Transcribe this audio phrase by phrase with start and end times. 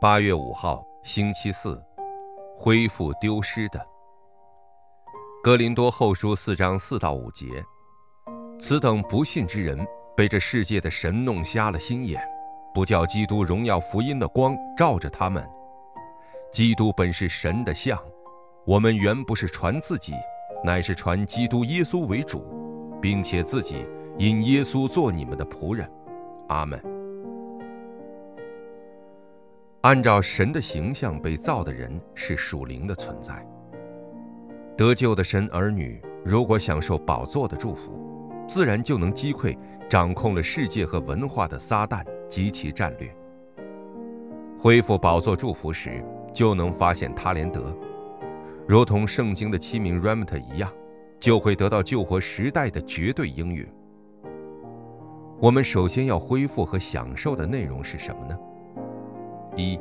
[0.00, 1.78] 八月五号，星期四，
[2.56, 3.78] 恢复丢失的。
[5.42, 7.62] 格林多后书四章四到五节，
[8.58, 9.86] 此等不信之人，
[10.16, 12.18] 被这世界的神弄瞎了心眼，
[12.72, 15.46] 不叫基督荣耀福音的光照着他们。
[16.50, 17.98] 基督本是神的像，
[18.64, 20.14] 我们原不是传自己，
[20.64, 22.42] 乃是传基督耶稣为主，
[23.02, 23.86] 并且自己
[24.16, 25.86] 因耶稣做你们的仆人。
[26.48, 26.99] 阿门。
[29.82, 33.46] 按照神的形象被造的人是属灵的存在。
[34.76, 37.92] 得救的神儿女如果享受宝座的祝福，
[38.46, 39.56] 自然就能击溃
[39.88, 43.14] 掌控了世界和文化的撒旦及其战略。
[44.58, 46.04] 恢复宝座祝福时。
[46.32, 47.76] 就能发现他连德，
[48.64, 50.72] 如同圣经的七名 Remnant 一样，
[51.18, 53.66] 就会得到救活时代的绝对应允。
[55.40, 58.38] 我们首先要恢复和享受的内容是什么呢？
[59.60, 59.78] 一，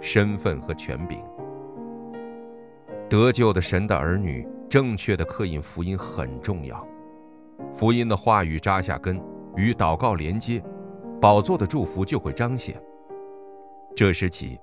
[0.00, 1.22] 身份和权柄。
[3.08, 6.86] 得救的神的儿女，正确的刻印福音很重要。
[7.70, 9.20] 福音的话语扎下根，
[9.56, 10.62] 与祷告连接，
[11.20, 12.80] 宝座的祝福就会彰显。
[13.94, 14.58] 这时起。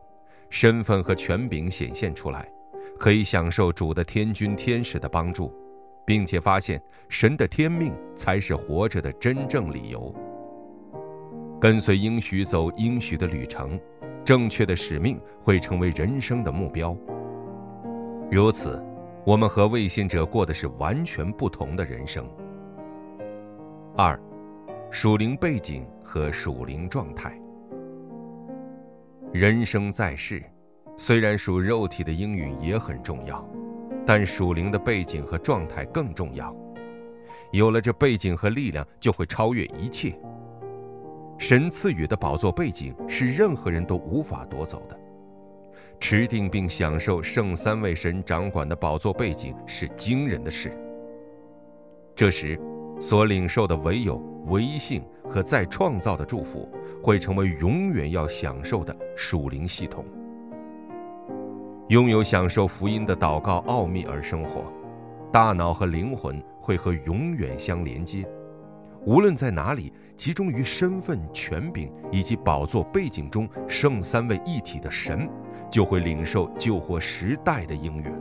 [0.50, 2.50] 身份和权柄显现出来，
[2.98, 5.54] 可以享受主的天君天使的帮助，
[6.06, 10.16] 并且发现神的天命才是活着的真正理由。
[11.60, 13.78] 跟随应许走应许的旅程，
[14.28, 16.94] 正确的使命会成为人生的目标。
[18.30, 18.84] 如此，
[19.26, 22.30] 我们和未信者过的是完全不同的人生。
[23.96, 24.20] 二，
[24.92, 27.40] 属灵背景和属灵状态。
[29.32, 30.44] 人生在世，
[30.98, 33.50] 虽然属肉体的应允也很重要，
[34.06, 36.54] 但属灵的背景和状态更重要。
[37.54, 40.20] 有了这背景和力量，就会超越一切。
[41.38, 45.00] 神赐予的宝座背景是任何人都无法夺走的。
[46.00, 50.72] 持定并享受圣三位神掌管的宝座背景是惊人的事。
[52.16, 52.60] 这时，
[53.00, 54.18] 所领受的唯有
[54.48, 55.04] 唯一性。
[55.30, 56.72] 和再创造的祝福，
[57.04, 60.06] 会成为永远要享受的属灵系统。
[61.90, 64.72] 拥有享受福音的祷告奥秘而生活，
[65.30, 68.26] 大脑和灵魂会和永远相连接。
[69.08, 75.30] 无论在哪里，集中于身份、权柄以及宝座背景中圣三位一体的神，
[75.72, 78.12] 就会领受救活时代的应允。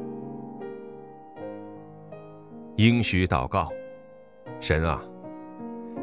[2.76, 3.68] 应许祷告，
[4.60, 5.02] 神啊。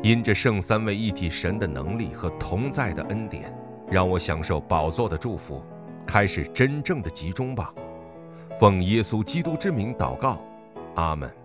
[0.02, 3.58] 因着圣三位一体神的能力和同在的恩典，
[3.90, 5.64] 让我享受宝座的祝福，
[6.06, 7.74] 开始真正的集中吧。
[8.60, 10.42] 奉耶稣基督之名祷告，
[10.96, 11.43] 阿门。